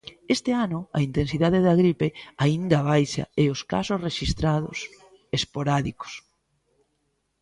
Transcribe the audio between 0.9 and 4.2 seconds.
a intensidade da gripe aínda baixa e os casos